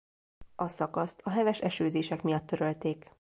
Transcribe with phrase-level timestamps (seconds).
[0.55, 3.05] A szakaszt a heves esőzések miatt törölték